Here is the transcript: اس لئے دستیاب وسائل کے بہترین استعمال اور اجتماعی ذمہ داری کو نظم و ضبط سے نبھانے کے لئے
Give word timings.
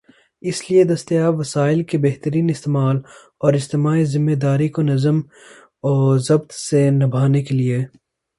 اس 0.43 0.59
لئے 0.63 0.83
دستیاب 0.83 1.33
وسائل 1.39 1.83
کے 1.83 1.97
بہترین 1.97 2.49
استعمال 2.49 2.97
اور 3.41 3.53
اجتماعی 3.53 4.03
ذمہ 4.13 4.35
داری 4.35 4.69
کو 4.69 4.81
نظم 4.81 5.17
و 5.83 5.93
ضبط 6.17 6.51
سے 6.69 6.81
نبھانے 6.91 7.43
کے 7.43 7.55
لئے 7.55 7.79